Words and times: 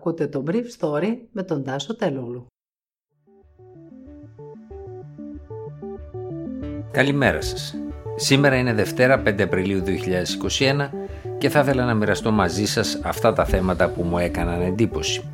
Ακούτε 0.00 0.26
το 0.26 0.44
Brief 0.46 0.64
Story 0.78 1.16
με 1.32 1.42
τον 1.42 1.64
Τάσο 1.64 1.96
Τελούλου. 1.96 2.46
Καλημέρα 6.90 7.40
σας. 7.40 7.74
Σήμερα 8.16 8.56
είναι 8.56 8.74
Δευτέρα 8.74 9.22
5 9.26 9.40
Απριλίου 9.40 9.82
2021 10.58 10.90
και 11.38 11.48
θα 11.48 11.60
ήθελα 11.60 11.84
να 11.84 11.94
μοιραστώ 11.94 12.30
μαζί 12.30 12.64
σας 12.64 13.00
αυτά 13.02 13.32
τα 13.32 13.44
θέματα 13.44 13.88
που 13.88 14.02
μου 14.02 14.18
έκαναν 14.18 14.60
εντύπωση. 14.60 15.30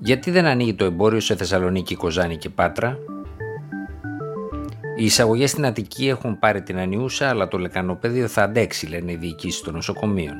Γιατί 0.00 0.30
δεν 0.30 0.46
ανοίγει 0.46 0.74
το 0.74 0.84
εμπόριο 0.84 1.20
σε 1.20 1.36
Θεσσαλονίκη, 1.36 1.94
Κοζάνη 1.94 2.36
και 2.36 2.48
Πάτρα, 2.48 2.98
οι 4.96 5.04
εισαγωγές 5.04 5.50
στην 5.50 5.66
Αττική 5.66 6.08
έχουν 6.08 6.38
πάρει 6.38 6.62
την 6.62 6.78
ανιούσα, 6.78 7.28
αλλά 7.28 7.48
το 7.48 7.58
λεκανοπέδιο 7.58 8.28
θα 8.28 8.42
αντέξει, 8.42 8.86
λένε 8.86 9.12
οι 9.12 9.16
διοικήσεις 9.16 9.60
των 9.60 9.74
νοσοκομείων. 9.74 10.36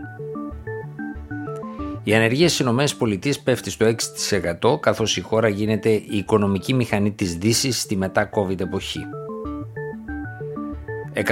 Η 2.09 2.14
ανεργία 2.14 2.48
στις 2.48 2.66
ΗΠΑ 2.66 3.40
πέφτει 3.45 3.71
στο 3.71 3.86
6% 4.71 4.80
καθώς 4.80 5.16
η 5.16 5.21
χώρα 5.21 5.49
γίνεται 5.49 5.89
η 5.90 6.16
οικονομική 6.16 6.75
μηχανή 6.75 7.12
της 7.12 7.36
Δύσης 7.36 7.80
στη 7.80 7.96
μετά-COVID 7.96 8.61
εποχή. 8.61 9.00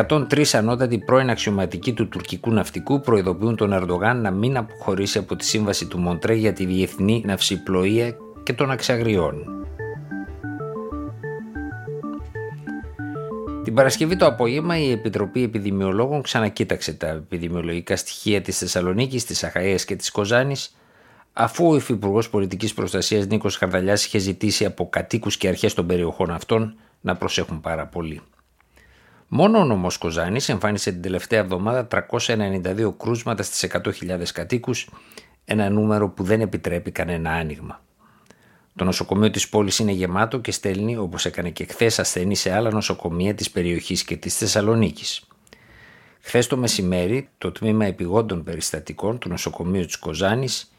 103 0.08 0.44
ανώτατοι 0.52 0.98
πρώην 0.98 1.30
αξιωματικοί 1.30 1.92
του 1.92 2.08
τουρκικού 2.08 2.52
ναυτικού 2.52 3.00
προειδοποιούν 3.00 3.56
τον 3.56 3.72
Ερντογάν 3.72 4.20
να 4.20 4.30
μην 4.30 4.56
αποχωρήσει 4.56 5.18
από 5.18 5.36
τη 5.36 5.44
σύμβαση 5.44 5.86
του 5.86 5.98
Μοντρέ 5.98 6.34
για 6.34 6.52
τη 6.52 6.64
διεθνή 6.64 7.22
ναυσιπλοεία 7.26 8.16
και 8.42 8.52
τον 8.52 8.70
αξιαγριών. 8.70 9.55
Την 13.66 13.74
Παρασκευή 13.74 14.16
το 14.16 14.26
απόγευμα 14.26 14.78
η 14.78 14.90
Επιτροπή 14.90 15.42
Επιδημιολόγων 15.42 16.22
ξανακοίταξε 16.22 16.92
τα 16.92 17.06
επιδημιολογικά 17.06 17.96
στοιχεία 17.96 18.40
της 18.40 18.58
Θεσσαλονίκης, 18.58 19.24
της 19.24 19.44
Αχαίας 19.44 19.84
και 19.84 19.96
της 19.96 20.10
Κοζάνης 20.10 20.76
αφού 21.32 21.68
ο 21.70 21.76
Υφυπουργός 21.76 22.30
Πολιτικής 22.30 22.74
Προστασίας 22.74 23.26
Νίκος 23.26 23.56
Χαρδαλιάς 23.56 24.04
είχε 24.04 24.18
ζητήσει 24.18 24.64
από 24.64 24.88
κατοίκους 24.88 25.36
και 25.36 25.48
αρχές 25.48 25.74
των 25.74 25.86
περιοχών 25.86 26.30
αυτών 26.30 26.76
να 27.00 27.16
προσέχουν 27.16 27.60
πάρα 27.60 27.86
πολύ. 27.86 28.20
Μόνο 29.28 29.58
ο 29.58 29.64
νομός 29.64 29.98
Κοζάνης 29.98 30.48
εμφάνισε 30.48 30.90
την 30.90 31.02
τελευταία 31.02 31.40
εβδομάδα 31.40 31.86
392 31.86 32.95
κρούσματα 32.98 33.42
στις 33.42 33.62
100.000 33.62 34.32
κατοίκους, 34.32 34.88
ένα 35.45 35.70
νούμερο 35.70 36.08
που 36.08 36.24
δεν 36.24 36.40
επιτρέπει 36.40 36.90
κανένα 36.90 37.30
άνοιγμα. 37.30 37.80
Το 38.77 38.85
νοσοκομείο 38.85 39.30
της 39.30 39.49
πόλης 39.49 39.79
είναι 39.79 39.93
γεμάτο 39.93 40.38
και 40.38 40.52
στέλνει, 40.52 40.96
όπως 40.96 41.27
έκανε 41.27 41.51
και 41.51 41.65
χθες, 41.65 41.99
ασθενεί 41.99 42.35
σε 42.35 42.52
άλλα 42.52 42.71
νοσοκομεία 42.71 43.35
της 43.35 43.51
περιοχής 43.51 44.05
και 44.05 44.16
της 44.16 44.37
Θεσσαλονίκης. 44.37 45.27
Χθες 46.21 46.46
το 46.46 46.57
μεσημέρι, 46.57 47.29
το 47.38 47.52
τμήμα 47.52 47.85
επιγόντων 47.85 48.45
περιστατικών 48.45 49.19
του 49.19 49.29
νοσοκομείου 49.29 49.85
της 49.85 49.97
Κοζάνης 49.97 50.73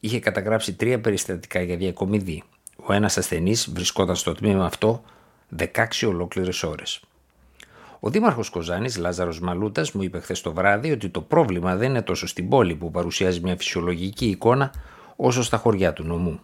είχε 0.00 0.20
καταγράψει 0.20 0.74
τρία 0.74 1.00
περιστατικά 1.00 1.62
για 1.62 1.76
διακομιδή. 1.76 2.42
Ο 2.76 2.92
ένας 2.92 3.18
ασθενής 3.18 3.70
βρισκόταν 3.72 4.16
στο 4.16 4.34
τμήμα 4.34 4.64
αυτό 4.64 5.02
16 5.58 6.06
ολόκληρες 6.06 6.62
ώρες. 6.62 7.00
Ο 8.00 8.10
Δήμαρχος 8.10 8.50
Κοζάνης, 8.50 8.96
Λάζαρος 8.96 9.40
Μαλούτας, 9.40 9.92
μου 9.92 10.02
είπε 10.02 10.20
χθες 10.20 10.40
το 10.40 10.52
βράδυ 10.52 10.90
ότι 10.92 11.08
το 11.08 11.20
πρόβλημα 11.20 11.76
δεν 11.76 11.88
είναι 11.88 12.02
τόσο 12.02 12.26
στην 12.26 12.48
πόλη 12.48 12.74
που 12.74 12.90
παρουσιάζει 12.90 13.40
μια 13.40 13.56
φυσιολογική 13.56 14.26
εικόνα, 14.26 14.72
όσο 15.16 15.42
στα 15.42 15.56
χωριά 15.56 15.92
του 15.92 16.04
νομού. 16.04 16.40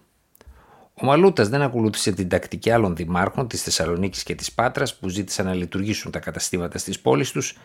Ο 1.01 1.07
Μαλούτας 1.07 1.49
δεν 1.49 1.63
ακολούθησε 1.63 2.13
την 2.13 2.29
τακτική 2.29 2.71
άλλων 2.71 2.97
δημάρχων 2.97 3.49
της 3.49 3.63
Θεσσαλονίκης 3.63 4.23
και 4.23 4.35
της 4.35 4.53
Πάτρας 4.53 4.97
που 4.97 5.09
ζήτησαν 5.09 5.47
να 5.47 5.55
λειτουργήσουν 5.55 6.11
τα 6.11 6.19
καταστήματα 6.19 6.79
στις 6.79 7.01
πόλεις 7.01 7.31
τους, 7.31 7.57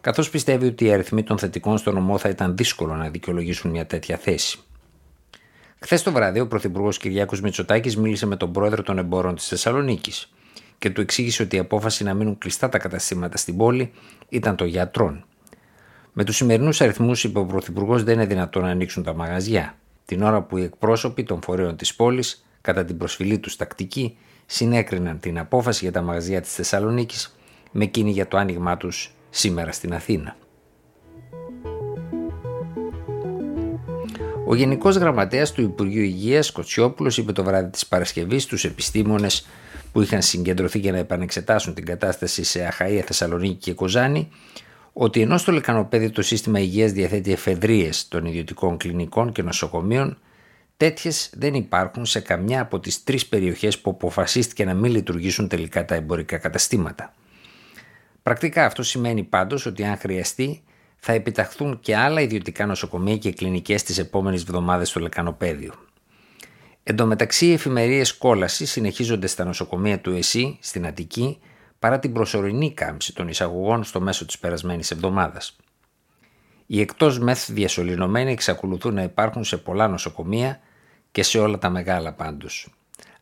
καθώς 0.00 0.30
πιστεύει 0.30 0.66
ότι 0.66 0.84
οι 0.84 0.92
αριθμοί 0.92 1.22
των 1.22 1.38
θετικών 1.38 1.78
στο 1.78 1.92
νομό 1.92 2.18
θα 2.18 2.28
ήταν 2.28 2.56
δύσκολο 2.56 2.94
να 2.94 3.08
δικαιολογήσουν 3.08 3.70
μια 3.70 3.86
τέτοια 3.86 4.16
θέση. 4.16 4.58
Χθες 5.78 6.02
το 6.02 6.12
βράδυ, 6.12 6.40
ο 6.40 6.46
Πρωθυπουργός 6.46 6.98
Κυριάκος 6.98 7.40
Μητσοτάκης 7.40 7.96
μίλησε 7.96 8.26
με 8.26 8.36
τον 8.36 8.52
πρόεδρο 8.52 8.82
των 8.82 8.98
εμπόρων 8.98 9.34
της 9.34 9.46
Θεσσαλονίκης 9.46 10.32
και 10.78 10.90
του 10.90 11.00
εξήγησε 11.00 11.42
ότι 11.42 11.56
η 11.56 11.58
απόφαση 11.58 12.04
να 12.04 12.14
μείνουν 12.14 12.38
κλειστά 12.38 12.68
τα 12.68 12.78
καταστήματα 12.78 13.36
στην 13.36 13.56
πόλη 13.56 13.92
ήταν 14.28 14.56
των 14.56 14.66
γιατρών. 14.66 15.24
Με 16.12 16.24
τους 16.24 16.36
σημερινούς 16.36 16.80
αριθμούς, 16.80 17.24
είπε 17.24 17.38
ο 17.38 17.44
Πρωθυπουργός, 17.44 18.02
δεν 18.02 18.14
είναι 18.14 18.26
δυνατόν 18.26 18.62
να 18.62 18.68
ανοίξουν 18.68 19.02
τα 19.02 19.14
μαγαζιά, 19.14 19.78
την 20.04 20.22
ώρα 20.22 20.42
που 20.42 20.58
οι 20.58 20.62
εκπρόσωποι 20.62 21.22
των 21.22 21.42
φορέων 21.42 21.76
της 21.76 21.94
πόλης 21.94 22.44
κατά 22.62 22.84
την 22.84 22.96
προσφυλή 22.96 23.38
τους 23.38 23.56
τακτική, 23.56 24.16
συνέκριναν 24.46 25.20
την 25.20 25.38
απόφαση 25.38 25.84
για 25.84 25.92
τα 25.92 26.02
μαγαζιά 26.02 26.40
της 26.40 26.54
Θεσσαλονίκης 26.54 27.36
με 27.72 27.84
εκείνη 27.84 28.10
για 28.10 28.28
το 28.28 28.36
άνοιγμά 28.36 28.76
τους 28.76 29.14
σήμερα 29.30 29.72
στην 29.72 29.94
Αθήνα. 29.94 30.36
Ο 34.46 34.54
Γενικός 34.54 34.96
Γραμματέας 34.96 35.52
του 35.52 35.62
Υπουργείου 35.62 36.02
Υγείας, 36.02 36.50
Κοτσιόπουλος, 36.50 37.18
είπε 37.18 37.32
το 37.32 37.44
βράδυ 37.44 37.70
της 37.70 37.86
Παρασκευής 37.86 38.42
στους 38.42 38.64
επιστήμονες 38.64 39.46
που 39.92 40.02
είχαν 40.02 40.22
συγκεντρωθεί 40.22 40.78
για 40.78 40.92
να 40.92 40.98
επανεξετάσουν 40.98 41.74
την 41.74 41.84
κατάσταση 41.84 42.44
σε 42.44 42.66
Αχαία, 42.66 43.02
Θεσσαλονίκη 43.02 43.54
και 43.54 43.72
Κοζάνη, 43.72 44.28
ότι 44.92 45.20
ενώ 45.20 45.38
στο 45.38 45.52
λεκανοπέδι 45.52 46.10
το 46.10 46.22
σύστημα 46.22 46.58
υγείας 46.58 46.92
διαθέτει 46.92 47.32
εφεδρείες 47.32 48.08
των 48.08 48.24
ιδιωτικών 48.24 48.76
κλινικών 48.76 49.32
και 49.32 49.42
νοσοκομείων, 49.42 50.18
Τέτοιες 50.76 51.30
δεν 51.32 51.54
υπάρχουν 51.54 52.06
σε 52.06 52.20
καμιά 52.20 52.60
από 52.60 52.80
τις 52.80 53.04
τρεις 53.04 53.26
περιοχές 53.26 53.78
που 53.78 53.90
αποφασίστηκε 53.90 54.64
να 54.64 54.74
μην 54.74 54.92
λειτουργήσουν 54.92 55.48
τελικά 55.48 55.84
τα 55.84 55.94
εμπορικά 55.94 56.38
καταστήματα. 56.38 57.14
Πρακτικά 58.22 58.64
αυτό 58.64 58.82
σημαίνει 58.82 59.22
πάντως 59.22 59.66
ότι 59.66 59.84
αν 59.84 59.96
χρειαστεί 59.96 60.62
θα 60.96 61.12
επιταχθούν 61.12 61.80
και 61.80 61.96
άλλα 61.96 62.20
ιδιωτικά 62.20 62.66
νοσοκομεία 62.66 63.16
και 63.16 63.32
κλινικές 63.32 63.82
τις 63.82 63.98
επόμενες 63.98 64.42
εβδομάδες 64.42 64.88
στο 64.88 65.00
Λεκανοπέδιο. 65.00 65.74
Εν 66.82 66.96
τω 66.96 67.06
μεταξύ, 67.06 67.46
οι 67.46 67.52
εφημερίες 67.52 68.16
κόλασης 68.16 68.70
συνεχίζονται 68.70 69.26
στα 69.26 69.44
νοσοκομεία 69.44 70.00
του 70.00 70.10
ΕΣΥ 70.10 70.58
στην 70.60 70.86
Αττική 70.86 71.38
παρά 71.78 71.98
την 71.98 72.12
προσωρινή 72.12 72.72
κάμψη 72.72 73.14
των 73.14 73.28
εισαγωγών 73.28 73.84
στο 73.84 74.00
μέσο 74.00 74.26
της 74.26 74.38
περασμένης 74.38 74.90
εβδομάδας. 74.90 75.56
Οι 76.74 76.80
εκτός 76.80 77.18
μεθ 77.18 77.50
διασωληνωμένοι 77.50 78.32
εξακολουθούν 78.32 78.94
να 78.94 79.02
υπάρχουν 79.02 79.44
σε 79.44 79.56
πολλά 79.56 79.88
νοσοκομεία 79.88 80.60
και 81.12 81.22
σε 81.22 81.38
όλα 81.38 81.58
τα 81.58 81.70
μεγάλα 81.70 82.12
πάντως. 82.12 82.74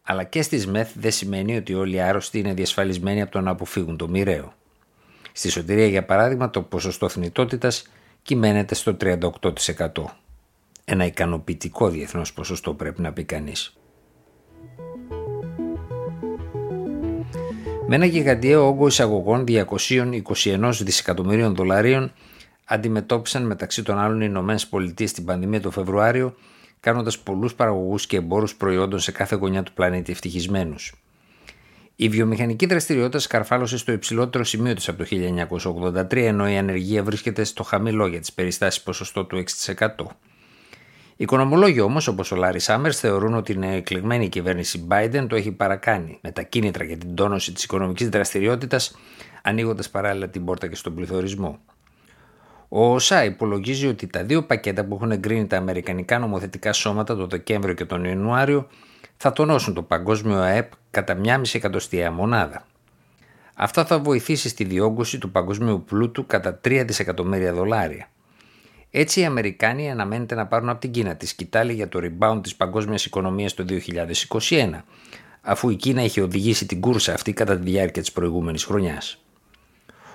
Αλλά 0.02 0.24
και 0.24 0.42
στις 0.42 0.66
ΜΕΘ 0.66 0.88
δεν 0.94 1.10
σημαίνει 1.10 1.56
ότι 1.56 1.74
όλοι 1.74 1.94
οι 1.94 2.00
άρρωστοι 2.00 2.38
είναι 2.38 2.54
διασφαλισμένοι 2.54 3.22
από 3.22 3.30
το 3.30 3.40
να 3.40 3.50
αποφύγουν 3.50 3.96
το 3.96 4.08
μοιραίο. 4.08 4.52
Στη 5.32 5.50
Σωτηρία, 5.50 5.86
για 5.86 6.04
παράδειγμα, 6.04 6.50
το 6.50 6.62
ποσοστό 6.62 7.08
θνητότητας 7.08 7.88
κυμαίνεται 8.22 8.74
στο 8.74 8.96
38%. 9.00 9.28
Ένα 10.84 11.04
ικανοποιητικό 11.04 11.88
διεθνώς 11.88 12.32
ποσοστό 12.32 12.74
πρέπει 12.74 13.00
να 13.00 13.12
πει 13.12 13.24
κανείς. 13.24 13.76
Με 17.86 17.94
ένα 17.94 18.04
γιγαντιαίο 18.04 18.66
όγκο 18.66 18.86
εισαγωγών 18.86 19.44
221 19.48 20.70
δισεκατομμυρίων 20.80 21.54
δολαρίων 21.54 22.12
αντιμετώπισαν 22.70 23.46
μεταξύ 23.46 23.82
των 23.82 23.98
άλλων 23.98 24.20
οι 24.20 24.26
Ηνωμένες 24.28 24.66
Πολιτείες 24.66 25.12
την 25.12 25.24
πανδημία 25.24 25.60
το 25.60 25.70
Φεβρουάριο 25.70 26.34
κάνοντας 26.80 27.18
πολλούς 27.18 27.54
παραγωγούς 27.54 28.06
και 28.06 28.16
εμπόρους 28.16 28.54
προϊόντων 28.54 28.98
σε 28.98 29.12
κάθε 29.12 29.36
γωνιά 29.36 29.62
του 29.62 29.72
πλανήτη 29.72 30.12
ευτυχισμένους. 30.12 30.94
Η 31.96 32.08
βιομηχανική 32.08 32.66
δραστηριότητα 32.66 33.18
σκαρφάλωσε 33.18 33.78
στο 33.78 33.92
υψηλότερο 33.92 34.44
σημείο 34.44 34.74
της 34.74 34.88
από 34.88 34.98
το 34.98 35.04
1983, 35.04 36.16
ενώ 36.16 36.48
η 36.48 36.56
ανεργία 36.56 37.02
βρίσκεται 37.02 37.44
στο 37.44 37.62
χαμηλό 37.62 38.06
για 38.06 38.20
τις 38.20 38.32
περιστάσεις 38.32 38.82
ποσοστό 38.82 39.24
του 39.24 39.36
6%. 39.36 39.86
Οι 41.10 41.22
οικονομολόγοι 41.22 41.80
όμως, 41.80 42.06
όπως 42.06 42.32
ο 42.32 42.36
Λάρι 42.36 42.58
Σάμερς, 42.58 42.98
θεωρούν 42.98 43.34
ότι 43.34 43.52
η 43.52 43.74
εκλεγμένη 43.74 44.28
κυβέρνηση 44.28 44.86
Biden 44.90 45.26
το 45.28 45.36
έχει 45.36 45.52
παρακάνει 45.52 46.18
με 46.22 46.30
τα 46.32 46.42
κίνητρα 46.42 46.84
για 46.84 46.96
την 46.96 47.14
τόνωση 47.14 47.52
της 47.52 47.64
οικονομικής 47.64 48.08
δραστηριότητας, 48.08 48.96
ανοίγοντας 49.42 49.90
παράλληλα 49.90 50.28
την 50.28 50.44
πόρτα 50.44 50.66
και 50.66 50.74
στον 50.74 50.94
πληθωρισμό. 50.94 51.58
Ο 52.72 52.94
ΩΣΑ 52.94 53.24
υπολογίζει 53.24 53.86
ότι 53.86 54.06
τα 54.06 54.24
δύο 54.24 54.42
πακέτα 54.42 54.84
που 54.84 54.94
έχουν 54.94 55.10
εγκρίνει 55.10 55.46
τα 55.46 55.56
Αμερικανικά 55.56 56.18
νομοθετικά 56.18 56.72
σώματα 56.72 57.16
το 57.16 57.26
Δεκέμβριο 57.26 57.74
και 57.74 57.84
τον 57.84 58.04
Ιανουάριο 58.04 58.66
θα 59.16 59.32
τονώσουν 59.32 59.74
το 59.74 59.82
παγκόσμιο 59.82 60.38
ΑΕΠ 60.38 60.72
κατά 60.90 61.20
1,5 61.24 61.40
εκατοστιαία 61.52 62.10
μονάδα. 62.10 62.66
Αυτό 63.54 63.84
θα 63.84 63.98
βοηθήσει 63.98 64.48
στη 64.48 64.64
διόγκωση 64.64 65.18
του 65.18 65.30
παγκοσμίου 65.30 65.84
πλούτου 65.84 66.26
κατά 66.26 66.60
3 66.64 66.82
δισεκατομμύρια 66.86 67.52
δολάρια. 67.52 68.08
Έτσι 68.90 69.20
οι 69.20 69.24
Αμερικάνοι 69.24 69.90
αναμένεται 69.90 70.34
να 70.34 70.46
πάρουν 70.46 70.68
από 70.68 70.80
την 70.80 70.90
Κίνα 70.90 71.16
τη 71.16 71.26
σκητάλη 71.26 71.72
για 71.72 71.88
το 71.88 72.00
rebound 72.02 72.40
της 72.42 72.56
παγκόσμιας 72.56 73.04
οικονομίας 73.04 73.54
το 73.54 73.64
2021, 74.48 74.70
αφού 75.40 75.70
η 75.70 75.76
Κίνα 75.76 76.02
είχε 76.02 76.22
οδηγήσει 76.22 76.66
την 76.66 76.80
κούρσα 76.80 77.14
αυτή 77.14 77.32
κατά 77.32 77.58
τη 77.58 77.70
διάρκεια 77.70 78.02
της 78.02 78.12
προηγούμενης 78.12 78.64
χρονιάς. 78.64 79.24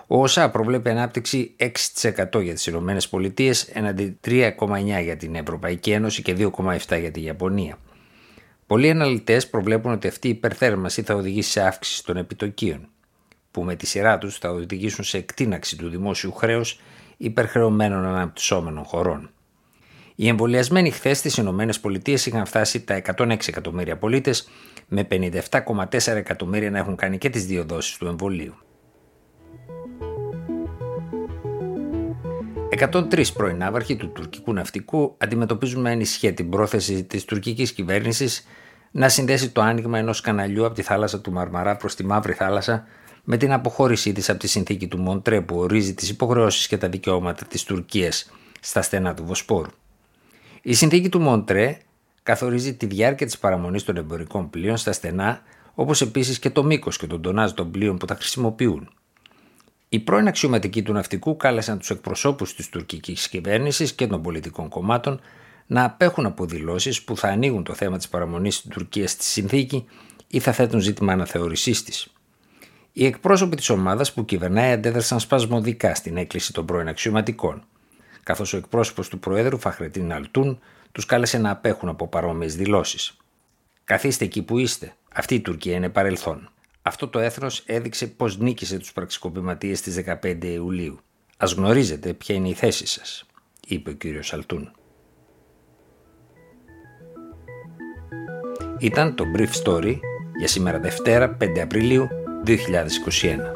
Ο 0.07 0.21
ΩΣΑ 0.21 0.49
προβλέπει 0.49 0.89
ανάπτυξη 0.89 1.55
6% 1.59 2.41
για 2.41 2.53
τις 2.53 2.65
ΗΠΑ 2.65 3.53
έναντι 3.73 4.19
3,9% 4.25 5.03
για 5.03 5.17
την 5.17 5.35
Ευρωπαϊκή 5.35 5.91
Ένωση 5.91 6.21
και 6.21 6.35
2,7% 6.37 6.99
για 6.99 7.11
τη 7.11 7.23
Ιαπωνία. 7.23 7.77
Πολλοί 8.67 8.89
αναλυτές 8.89 9.49
προβλέπουν 9.49 9.91
ότι 9.91 10.07
αυτή 10.07 10.27
η 10.27 10.31
υπερθέρμανση 10.31 11.01
θα 11.01 11.15
οδηγήσει 11.15 11.49
σε 11.49 11.61
αύξηση 11.61 12.03
των 12.03 12.17
επιτοκίων, 12.17 12.89
που 13.51 13.63
με 13.63 13.75
τη 13.75 13.85
σειρά 13.85 14.17
τους 14.17 14.37
θα 14.37 14.49
οδηγήσουν 14.49 15.03
σε 15.03 15.17
εκτείναξη 15.17 15.77
του 15.77 15.89
δημόσιου 15.89 16.31
χρέους 16.31 16.79
υπερχρεωμένων 17.17 18.05
αναπτυσσόμενων 18.05 18.83
χωρών. 18.83 19.29
Οι 20.15 20.27
εμβολιασμένοι 20.27 20.91
χθες 20.91 21.17
στις 21.17 21.37
ΗΠΑ 21.37 22.11
είχαν 22.25 22.45
φτάσει 22.45 22.81
τα 22.81 23.01
106 23.17 23.47
εκατομμύρια 23.47 23.97
πολίτες, 23.97 24.49
με 24.87 25.03
57,4 25.03 26.15
εκατομμύρια 26.15 26.71
να 26.71 26.77
έχουν 26.77 26.95
κάνει 26.95 27.17
και 27.17 27.29
τις 27.29 27.45
δύο 27.45 27.63
δόσεις 27.63 27.97
του 27.97 28.05
εμβολίου. 28.05 28.55
103 32.79 33.23
πρώην 33.33 33.63
άβαρχοι 33.63 33.95
του 33.95 34.11
τουρκικού 34.11 34.53
ναυτικού 34.53 35.15
αντιμετωπίζουν 35.17 35.81
με 35.81 35.91
ανησυχία 35.91 36.33
την 36.33 36.49
πρόθεση 36.49 37.03
της 37.03 37.25
τουρκικής 37.25 37.71
κυβέρνησης 37.71 38.47
να 38.91 39.09
συνδέσει 39.09 39.49
το 39.49 39.61
άνοιγμα 39.61 39.97
ενός 39.97 40.21
καναλιού 40.21 40.65
από 40.65 40.75
τη 40.75 40.81
θάλασσα 40.81 41.21
του 41.21 41.31
Μαρμαρά 41.31 41.75
προς 41.75 41.95
τη 41.95 42.05
Μαύρη 42.05 42.33
Θάλασσα 42.33 42.85
με 43.23 43.37
την 43.37 43.53
αποχώρησή 43.53 44.11
της 44.11 44.29
από 44.29 44.39
τη 44.39 44.47
συνθήκη 44.47 44.87
του 44.87 44.97
Μοντρέ 44.97 45.41
που 45.41 45.57
ορίζει 45.57 45.93
τις 45.93 46.09
υποχρεώσεις 46.09 46.67
και 46.67 46.77
τα 46.77 46.89
δικαιώματα 46.89 47.45
της 47.45 47.63
Τουρκίας 47.63 48.31
στα 48.59 48.81
στενά 48.81 49.13
του 49.13 49.25
Βοσπόρου. 49.25 49.69
Η 50.61 50.73
συνθήκη 50.73 51.09
του 51.09 51.19
Μοντρέ 51.19 51.77
καθορίζει 52.23 52.75
τη 52.75 52.85
διάρκεια 52.85 53.25
της 53.25 53.37
παραμονής 53.37 53.83
των 53.83 53.97
εμπορικών 53.97 54.49
πλοίων 54.49 54.77
στα 54.77 54.91
στενά, 54.91 55.41
όπως 55.73 56.01
επίσης 56.01 56.39
και 56.39 56.49
το 56.49 56.63
μήκος 56.63 56.97
και 56.97 57.07
τον 57.07 57.21
τονάζ 57.21 57.51
των 57.51 57.71
πλοίων 57.71 57.97
που 57.97 58.05
τα 58.05 58.15
χρησιμοποιούν. 58.15 58.89
Οι 59.95 59.99
πρώην 59.99 60.27
αξιωματικοί 60.27 60.83
του 60.83 60.93
ναυτικού 60.93 61.37
κάλεσαν 61.37 61.79
τους 61.79 61.89
εκπροσώπους 61.89 62.55
της 62.55 62.69
τουρκικής 62.69 63.29
κυβέρνησης 63.29 63.93
και 63.93 64.07
των 64.07 64.21
πολιτικών 64.21 64.69
κομμάτων 64.69 65.19
να 65.65 65.83
απέχουν 65.83 66.25
από 66.25 66.45
δηλώσεις 66.45 67.03
που 67.03 67.17
θα 67.17 67.27
ανοίγουν 67.27 67.63
το 67.63 67.73
θέμα 67.73 67.97
της 67.97 68.07
παραμονής 68.07 68.61
τη 68.61 68.69
Τουρκία 68.69 69.07
στη 69.07 69.23
συνθήκη 69.23 69.85
ή 70.27 70.39
θα 70.39 70.51
θέτουν 70.51 70.79
ζήτημα 70.79 71.13
αναθεωρησή 71.13 71.83
της. 71.83 72.13
Οι 72.91 73.05
εκπρόσωποι 73.05 73.55
της 73.55 73.69
ομάδας 73.69 74.13
που 74.13 74.25
κυβερνάει 74.25 74.71
αντέδρασαν 74.71 75.19
σπασμωδικά 75.19 75.95
στην 75.95 76.17
έκκληση 76.17 76.53
των 76.53 76.65
πρώην 76.65 76.87
αξιωματικών, 76.87 77.63
καθώς 78.23 78.53
ο 78.53 78.57
εκπρόσωπος 78.57 79.09
του 79.09 79.19
Προέδρου 79.19 79.59
Φαχρετίν 79.59 80.13
Αλτούν 80.13 80.59
τους 80.91 81.05
κάλεσε 81.05 81.37
να 81.37 81.49
απέχουν 81.49 81.89
από 81.89 82.07
παρόμοιες 82.07 82.55
δηλώσεις. 82.55 83.17
Καθίστε 83.83 84.25
εκεί 84.25 84.41
που 84.41 84.57
είστε. 84.57 84.95
Αυτή 85.13 85.35
η 85.35 85.41
Τουρκία 85.41 85.75
είναι 85.75 85.89
παρελθόν. 85.89 86.49
Αυτό 86.87 87.07
το 87.07 87.19
έθνος 87.19 87.63
έδειξε 87.65 88.07
πως 88.07 88.37
νίκησε 88.37 88.77
τους 88.77 88.93
πραξικοπηματίες 88.93 89.79
στις 89.79 89.95
15 89.95 90.43
Ιουλίου. 90.43 90.99
Α 91.37 91.45
γνωρίζετε 91.55 92.13
ποια 92.13 92.35
είναι 92.35 92.47
η 92.47 92.53
θέση 92.53 92.85
σας, 92.87 93.25
είπε 93.67 93.89
ο 93.89 93.93
κύριος 93.93 94.33
Αλτούν. 94.33 94.71
Ήταν 98.79 99.15
το 99.15 99.23
Brief 99.35 99.63
Story 99.63 99.99
για 100.37 100.47
σήμερα 100.47 100.79
Δευτέρα 100.79 101.37
5 101.41 101.59
Απριλίου 101.59 102.07
2021. 102.45 103.54